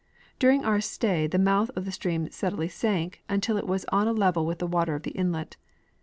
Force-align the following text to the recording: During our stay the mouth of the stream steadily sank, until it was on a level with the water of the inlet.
During 0.39 0.65
our 0.65 0.81
stay 0.81 1.27
the 1.27 1.37
mouth 1.37 1.69
of 1.75 1.85
the 1.85 1.91
stream 1.91 2.27
steadily 2.31 2.67
sank, 2.69 3.21
until 3.29 3.55
it 3.55 3.67
was 3.67 3.85
on 3.91 4.07
a 4.07 4.13
level 4.13 4.47
with 4.47 4.57
the 4.57 4.65
water 4.65 4.95
of 4.95 5.03
the 5.03 5.11
inlet. 5.11 5.57